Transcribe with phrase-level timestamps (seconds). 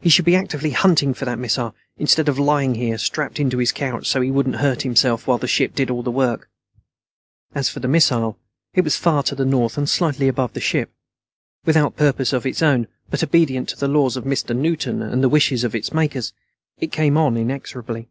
[0.00, 3.70] He should be actively hunting for that missile, instead of lying here, strapped into his
[3.70, 6.50] couch so he wouldn't hurt himself, while the ship did all the work.
[7.54, 8.36] As for the missile,
[8.74, 10.92] it was far to the north and slightly above the ship.
[11.64, 14.56] Without purpose of its own, but obedient to the laws of Mr.
[14.56, 16.32] Newton and to the wishes of its makers,
[16.80, 18.08] it came on inexorably.